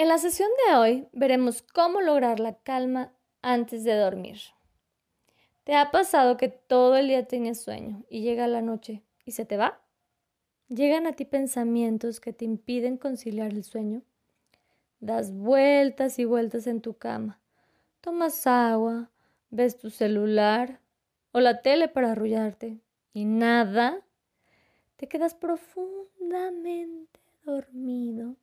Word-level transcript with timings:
En 0.00 0.08
la 0.08 0.16
sesión 0.16 0.48
de 0.66 0.76
hoy 0.76 1.08
veremos 1.12 1.60
cómo 1.60 2.00
lograr 2.00 2.40
la 2.40 2.54
calma 2.54 3.12
antes 3.42 3.84
de 3.84 3.94
dormir. 3.94 4.38
¿Te 5.64 5.76
ha 5.76 5.90
pasado 5.90 6.38
que 6.38 6.48
todo 6.48 6.96
el 6.96 7.08
día 7.08 7.26
tienes 7.26 7.60
sueño 7.60 8.02
y 8.08 8.22
llega 8.22 8.46
la 8.46 8.62
noche 8.62 9.02
y 9.26 9.32
se 9.32 9.44
te 9.44 9.58
va? 9.58 9.82
¿Llegan 10.68 11.06
a 11.06 11.12
ti 11.12 11.26
pensamientos 11.26 12.18
que 12.18 12.32
te 12.32 12.46
impiden 12.46 12.96
conciliar 12.96 13.52
el 13.52 13.62
sueño? 13.62 14.00
Das 15.00 15.34
vueltas 15.34 16.18
y 16.18 16.24
vueltas 16.24 16.66
en 16.66 16.80
tu 16.80 16.94
cama. 16.94 17.38
Tomas 18.00 18.46
agua, 18.46 19.10
ves 19.50 19.76
tu 19.76 19.90
celular 19.90 20.80
o 21.32 21.40
la 21.40 21.60
tele 21.60 21.88
para 21.88 22.12
arrullarte 22.12 22.80
y 23.12 23.26
nada. 23.26 24.00
Te 24.96 25.08
quedas 25.08 25.34
profundamente 25.34 27.20
dormido 27.44 28.36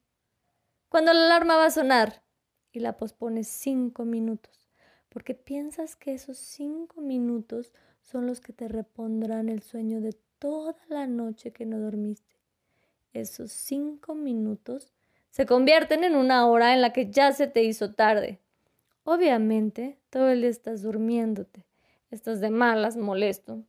cuando 0.89 1.13
la 1.13 1.25
alarma 1.25 1.57
va 1.57 1.65
a 1.65 1.71
sonar 1.71 2.23
y 2.71 2.79
la 2.79 2.97
pospones 2.97 3.47
cinco 3.47 4.05
minutos, 4.05 4.69
porque 5.09 5.33
piensas 5.33 5.95
que 5.95 6.13
esos 6.13 6.37
cinco 6.37 7.01
minutos 7.01 7.73
son 8.01 8.27
los 8.27 8.39
que 8.39 8.53
te 8.53 8.67
repondrán 8.67 9.49
el 9.49 9.61
sueño 9.61 9.99
de 9.99 10.13
toda 10.39 10.77
la 10.87 11.07
noche 11.07 11.51
que 11.51 11.65
no 11.65 11.79
dormiste. 11.79 12.35
Esos 13.13 13.51
cinco 13.51 14.15
minutos 14.15 14.93
se 15.29 15.45
convierten 15.45 16.03
en 16.03 16.15
una 16.15 16.47
hora 16.47 16.73
en 16.73 16.81
la 16.81 16.93
que 16.93 17.11
ya 17.11 17.31
se 17.31 17.47
te 17.47 17.63
hizo 17.63 17.93
tarde. 17.93 18.39
Obviamente, 19.03 19.99
todo 20.09 20.29
el 20.29 20.41
día 20.41 20.49
estás 20.49 20.81
durmiéndote, 20.81 21.65
estás 22.11 22.39
de 22.41 22.49
malas, 22.49 22.97
molesto. 22.97 23.63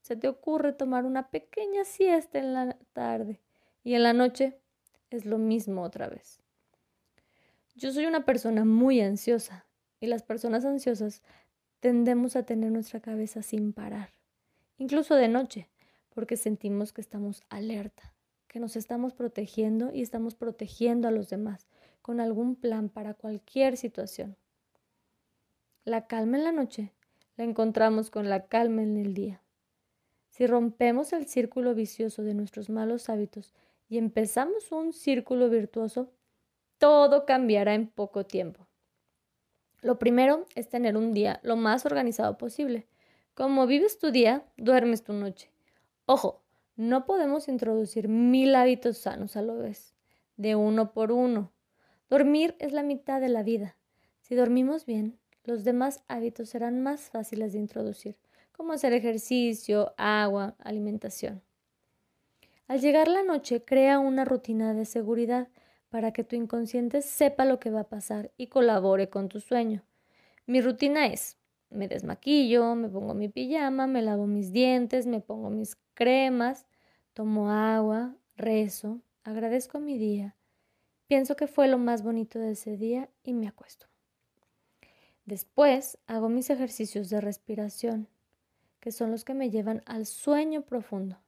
Se 0.00 0.16
te 0.16 0.28
ocurre 0.28 0.72
tomar 0.72 1.06
una 1.06 1.30
pequeña 1.30 1.84
siesta 1.84 2.38
en 2.38 2.54
la 2.54 2.76
tarde 2.92 3.40
y 3.82 3.94
en 3.94 4.02
la 4.02 4.12
noche 4.12 4.58
es 5.14 5.24
lo 5.24 5.38
mismo 5.38 5.82
otra 5.82 6.08
vez. 6.08 6.40
Yo 7.74 7.92
soy 7.92 8.06
una 8.06 8.24
persona 8.24 8.64
muy 8.64 9.00
ansiosa 9.00 9.66
y 10.00 10.06
las 10.06 10.22
personas 10.22 10.64
ansiosas 10.64 11.22
tendemos 11.80 12.36
a 12.36 12.44
tener 12.44 12.70
nuestra 12.70 13.00
cabeza 13.00 13.42
sin 13.42 13.72
parar, 13.72 14.10
incluso 14.78 15.14
de 15.16 15.28
noche, 15.28 15.68
porque 16.14 16.36
sentimos 16.36 16.92
que 16.92 17.00
estamos 17.00 17.42
alerta, 17.48 18.14
que 18.46 18.60
nos 18.60 18.76
estamos 18.76 19.12
protegiendo 19.12 19.92
y 19.92 20.02
estamos 20.02 20.34
protegiendo 20.34 21.08
a 21.08 21.10
los 21.10 21.28
demás 21.28 21.66
con 22.00 22.20
algún 22.20 22.54
plan 22.54 22.88
para 22.88 23.14
cualquier 23.14 23.76
situación. 23.76 24.36
La 25.84 26.06
calma 26.06 26.38
en 26.38 26.44
la 26.44 26.52
noche 26.52 26.92
la 27.36 27.44
encontramos 27.44 28.10
con 28.10 28.28
la 28.28 28.46
calma 28.46 28.82
en 28.82 28.96
el 28.96 29.12
día. 29.12 29.42
Si 30.30 30.46
rompemos 30.46 31.12
el 31.12 31.26
círculo 31.26 31.74
vicioso 31.74 32.22
de 32.22 32.34
nuestros 32.34 32.70
malos 32.70 33.08
hábitos 33.08 33.54
y 33.94 33.98
empezamos 33.98 34.72
un 34.72 34.92
círculo 34.92 35.48
virtuoso, 35.48 36.10
todo 36.78 37.24
cambiará 37.26 37.74
en 37.74 37.86
poco 37.86 38.26
tiempo. 38.26 38.66
Lo 39.82 40.00
primero 40.00 40.46
es 40.56 40.68
tener 40.68 40.96
un 40.96 41.14
día 41.14 41.38
lo 41.44 41.54
más 41.54 41.86
organizado 41.86 42.36
posible. 42.36 42.88
Como 43.34 43.68
vives 43.68 44.00
tu 44.00 44.10
día, 44.10 44.44
duermes 44.56 45.04
tu 45.04 45.12
noche. 45.12 45.52
Ojo, 46.06 46.42
no 46.74 47.06
podemos 47.06 47.46
introducir 47.46 48.08
mil 48.08 48.56
hábitos 48.56 48.98
sanos 48.98 49.36
a 49.36 49.42
la 49.42 49.54
vez, 49.54 49.94
de 50.36 50.56
uno 50.56 50.92
por 50.92 51.12
uno. 51.12 51.52
Dormir 52.10 52.56
es 52.58 52.72
la 52.72 52.82
mitad 52.82 53.20
de 53.20 53.28
la 53.28 53.44
vida. 53.44 53.76
Si 54.22 54.34
dormimos 54.34 54.86
bien, 54.86 55.20
los 55.44 55.62
demás 55.62 56.02
hábitos 56.08 56.48
serán 56.48 56.82
más 56.82 57.02
fáciles 57.02 57.52
de 57.52 57.60
introducir, 57.60 58.16
como 58.50 58.72
hacer 58.72 58.92
ejercicio, 58.92 59.94
agua, 59.96 60.56
alimentación. 60.58 61.42
Al 62.66 62.80
llegar 62.80 63.08
la 63.08 63.22
noche, 63.22 63.62
crea 63.62 63.98
una 63.98 64.24
rutina 64.24 64.72
de 64.72 64.86
seguridad 64.86 65.48
para 65.90 66.12
que 66.12 66.24
tu 66.24 66.34
inconsciente 66.34 67.02
sepa 67.02 67.44
lo 67.44 67.60
que 67.60 67.70
va 67.70 67.80
a 67.80 67.88
pasar 67.88 68.32
y 68.36 68.46
colabore 68.46 69.10
con 69.10 69.28
tu 69.28 69.38
sueño. 69.40 69.84
Mi 70.46 70.60
rutina 70.60 71.06
es, 71.06 71.36
me 71.68 71.88
desmaquillo, 71.88 72.74
me 72.74 72.88
pongo 72.88 73.14
mi 73.14 73.28
pijama, 73.28 73.86
me 73.86 74.00
lavo 74.00 74.26
mis 74.26 74.50
dientes, 74.50 75.06
me 75.06 75.20
pongo 75.20 75.50
mis 75.50 75.76
cremas, 75.92 76.66
tomo 77.12 77.50
agua, 77.50 78.16
rezo, 78.36 79.00
agradezco 79.24 79.78
mi 79.78 79.98
día, 79.98 80.34
pienso 81.06 81.36
que 81.36 81.46
fue 81.46 81.68
lo 81.68 81.78
más 81.78 82.02
bonito 82.02 82.38
de 82.38 82.52
ese 82.52 82.76
día 82.76 83.10
y 83.22 83.34
me 83.34 83.46
acuesto. 83.46 83.86
Después 85.26 85.98
hago 86.06 86.28
mis 86.28 86.50
ejercicios 86.50 87.08
de 87.10 87.20
respiración, 87.20 88.08
que 88.80 88.90
son 88.90 89.10
los 89.10 89.24
que 89.24 89.34
me 89.34 89.50
llevan 89.50 89.82
al 89.86 90.06
sueño 90.06 90.62
profundo. 90.62 91.23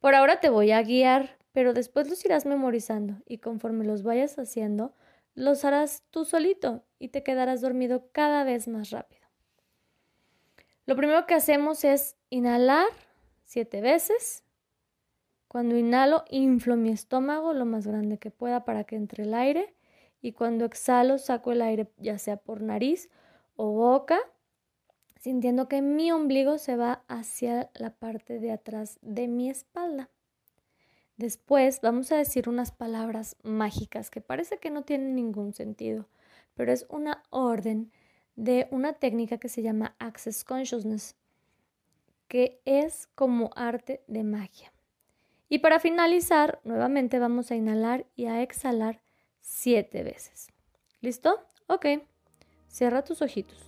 Por 0.00 0.14
ahora 0.14 0.40
te 0.40 0.48
voy 0.48 0.70
a 0.70 0.82
guiar, 0.82 1.38
pero 1.52 1.74
después 1.74 2.08
los 2.08 2.24
irás 2.24 2.46
memorizando 2.46 3.16
y 3.26 3.38
conforme 3.38 3.84
los 3.84 4.02
vayas 4.02 4.38
haciendo, 4.38 4.94
los 5.34 5.64
harás 5.64 6.02
tú 6.10 6.24
solito 6.24 6.84
y 6.98 7.08
te 7.08 7.22
quedarás 7.22 7.60
dormido 7.60 8.08
cada 8.12 8.44
vez 8.44 8.68
más 8.68 8.90
rápido. 8.90 9.26
Lo 10.86 10.96
primero 10.96 11.26
que 11.26 11.34
hacemos 11.34 11.84
es 11.84 12.16
inhalar 12.30 12.86
siete 13.44 13.80
veces. 13.80 14.44
Cuando 15.46 15.76
inhalo, 15.76 16.24
inflo 16.28 16.76
mi 16.76 16.90
estómago 16.90 17.52
lo 17.52 17.64
más 17.64 17.86
grande 17.86 18.18
que 18.18 18.30
pueda 18.30 18.64
para 18.64 18.84
que 18.84 18.96
entre 18.96 19.24
el 19.24 19.34
aire 19.34 19.74
y 20.20 20.32
cuando 20.32 20.64
exhalo, 20.64 21.18
saco 21.18 21.52
el 21.52 21.62
aire 21.62 21.88
ya 21.98 22.18
sea 22.18 22.36
por 22.36 22.62
nariz 22.62 23.10
o 23.56 23.72
boca 23.72 24.18
sintiendo 25.18 25.68
que 25.68 25.82
mi 25.82 26.10
ombligo 26.12 26.58
se 26.58 26.76
va 26.76 27.02
hacia 27.08 27.70
la 27.74 27.90
parte 27.90 28.38
de 28.38 28.52
atrás 28.52 28.98
de 29.02 29.28
mi 29.28 29.50
espalda. 29.50 30.08
Después 31.16 31.80
vamos 31.80 32.12
a 32.12 32.16
decir 32.16 32.48
unas 32.48 32.70
palabras 32.70 33.36
mágicas 33.42 34.10
que 34.10 34.20
parece 34.20 34.58
que 34.58 34.70
no 34.70 34.82
tienen 34.82 35.16
ningún 35.16 35.52
sentido, 35.52 36.06
pero 36.54 36.72
es 36.72 36.86
una 36.88 37.24
orden 37.30 37.90
de 38.36 38.68
una 38.70 38.92
técnica 38.92 39.38
que 39.38 39.48
se 39.48 39.62
llama 39.62 39.96
Access 39.98 40.44
Consciousness, 40.44 41.16
que 42.28 42.60
es 42.64 43.08
como 43.16 43.50
arte 43.56 44.04
de 44.06 44.22
magia. 44.22 44.72
Y 45.48 45.58
para 45.58 45.80
finalizar, 45.80 46.60
nuevamente 46.62 47.18
vamos 47.18 47.50
a 47.50 47.56
inhalar 47.56 48.06
y 48.14 48.26
a 48.26 48.42
exhalar 48.42 49.00
siete 49.40 50.04
veces. 50.04 50.48
¿Listo? 51.00 51.40
Ok. 51.66 51.86
Cierra 52.68 53.02
tus 53.02 53.22
ojitos. 53.22 53.67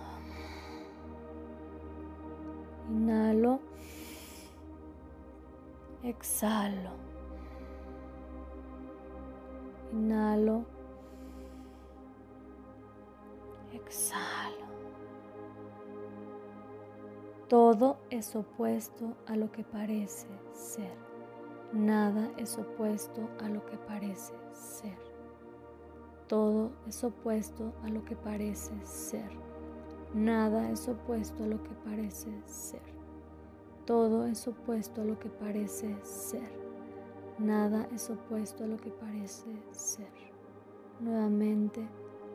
Inhalo. 2.91 3.59
Exhalo. 6.03 6.91
Inhalo. 9.93 10.65
Exhalo. 13.71 14.65
Todo 17.47 17.97
es 18.09 18.35
opuesto 18.35 19.15
a 19.25 19.37
lo 19.37 19.49
que 19.51 19.63
parece 19.63 20.27
ser. 20.51 20.93
Nada 21.71 22.29
es 22.35 22.57
opuesto 22.57 23.29
a 23.39 23.47
lo 23.47 23.65
que 23.65 23.77
parece 23.77 24.33
ser. 24.51 24.97
Todo 26.27 26.71
es 26.87 27.01
opuesto 27.05 27.71
a 27.83 27.87
lo 27.87 28.03
que 28.03 28.17
parece 28.17 28.73
ser. 28.85 29.50
Nada 30.13 30.69
es 30.69 30.89
opuesto 30.89 31.43
a 31.43 31.47
lo 31.47 31.63
que 31.63 31.73
parece 31.85 32.29
ser. 32.45 32.81
Todo 33.85 34.25
es 34.25 34.45
opuesto 34.47 35.01
a 35.01 35.05
lo 35.05 35.17
que 35.17 35.29
parece 35.29 35.95
ser. 36.03 36.51
Nada 37.39 37.87
es 37.93 38.09
opuesto 38.09 38.65
a 38.65 38.67
lo 38.67 38.77
que 38.77 38.91
parece 38.91 39.55
ser. 39.71 40.11
Nuevamente, 40.99 41.87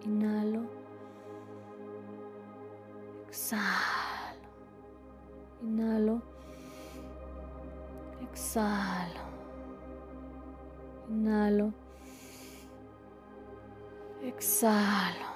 Inhalo. 0.05 0.63
Exhalo. 3.29 4.41
Inhalo. 5.63 6.23
Exhalo. 8.23 9.21
Inhalo. 11.09 11.73
Exhalo. 14.23 15.36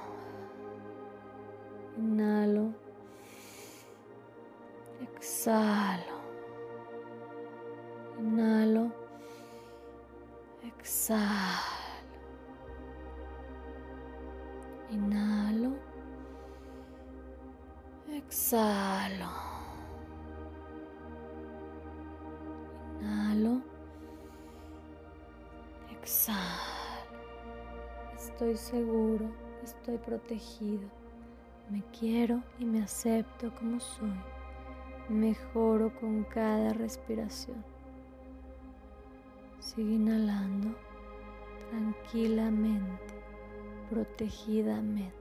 Exhalo. 5.41 6.21
Inhalo. 8.19 8.93
Exhalo. 10.63 11.81
Inhalo. 14.91 15.73
Exhalo. 18.19 19.31
Inhalo. 23.01 23.63
Exhalo. 25.91 26.37
Estoy 28.15 28.57
seguro, 28.59 29.31
estoy 29.63 29.97
protegido. 29.97 30.87
Me 31.71 31.83
quiero 31.99 32.43
y 32.59 32.67
me 32.67 32.83
acepto 32.83 33.55
como 33.55 33.81
soy. 33.81 34.40
Mejoro 35.11 35.93
con 35.99 36.23
cada 36.23 36.73
respiración. 36.73 37.65
Sigue 39.59 39.95
inhalando 39.95 40.77
tranquilamente 41.69 43.15
protegidamente. 43.91 45.13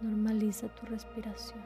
Normaliza 0.00 0.74
tu 0.74 0.86
respiración. 0.86 1.62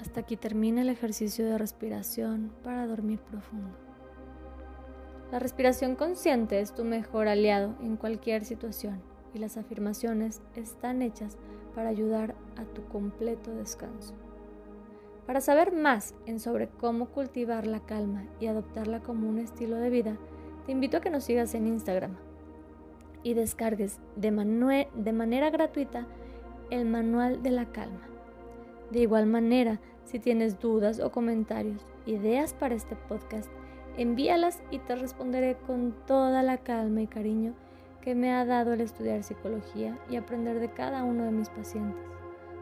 Hasta 0.00 0.18
aquí 0.18 0.36
termina 0.36 0.80
el 0.80 0.88
ejercicio 0.88 1.46
de 1.46 1.56
respiración 1.56 2.50
para 2.64 2.88
dormir 2.88 3.20
profundo. 3.20 3.76
La 5.30 5.38
respiración 5.38 5.94
consciente 5.94 6.58
es 6.58 6.74
tu 6.74 6.82
mejor 6.84 7.28
aliado 7.28 7.76
en 7.80 7.96
cualquier 7.96 8.44
situación 8.44 9.09
y 9.34 9.38
las 9.38 9.56
afirmaciones 9.56 10.42
están 10.54 11.02
hechas 11.02 11.36
para 11.74 11.88
ayudar 11.88 12.34
a 12.56 12.64
tu 12.64 12.84
completo 12.86 13.54
descanso. 13.54 14.14
Para 15.26 15.40
saber 15.40 15.72
más 15.72 16.14
en 16.26 16.40
sobre 16.40 16.68
cómo 16.68 17.06
cultivar 17.06 17.66
la 17.66 17.80
calma 17.80 18.24
y 18.40 18.46
adoptarla 18.46 19.00
como 19.00 19.28
un 19.28 19.38
estilo 19.38 19.76
de 19.76 19.90
vida, 19.90 20.16
te 20.66 20.72
invito 20.72 20.96
a 20.96 21.00
que 21.00 21.10
nos 21.10 21.24
sigas 21.24 21.54
en 21.54 21.66
Instagram 21.66 22.16
y 23.22 23.34
descargues 23.34 24.00
de, 24.16 24.88
de 24.94 25.12
manera 25.12 25.50
gratuita 25.50 26.06
el 26.70 26.84
manual 26.86 27.42
de 27.42 27.50
la 27.50 27.66
calma. 27.66 28.08
De 28.90 29.00
igual 29.00 29.26
manera, 29.26 29.80
si 30.04 30.18
tienes 30.18 30.58
dudas 30.58 30.98
o 30.98 31.12
comentarios, 31.12 31.86
ideas 32.06 32.54
para 32.54 32.74
este 32.74 32.96
podcast, 32.96 33.50
envíalas 33.96 34.62
y 34.70 34.78
te 34.78 34.96
responderé 34.96 35.56
con 35.66 35.94
toda 36.06 36.42
la 36.42 36.58
calma 36.58 37.02
y 37.02 37.06
cariño 37.06 37.54
que 38.00 38.14
me 38.14 38.32
ha 38.32 38.44
dado 38.44 38.72
el 38.72 38.80
estudiar 38.80 39.22
psicología 39.22 39.98
y 40.08 40.16
aprender 40.16 40.58
de 40.58 40.70
cada 40.70 41.04
uno 41.04 41.24
de 41.24 41.32
mis 41.32 41.48
pacientes. 41.50 42.00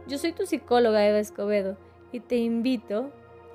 Yo 0.06 0.18
soy 0.18 0.32
tu 0.32 0.46
psicóloga 0.46 1.06
Eva 1.06 1.18
Escobedo 1.18 1.76
y 2.12 2.20
te 2.20 2.36
invito 2.36 3.10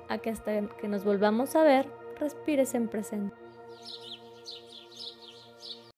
a 0.08 0.18
que 0.18 0.30
hasta 0.30 0.68
que 0.80 0.88
nos 0.88 1.04
volvamos 1.04 1.56
a 1.56 1.62
ver, 1.62 1.86
respires 2.18 2.74
en 2.74 2.88
presente. 2.88 3.43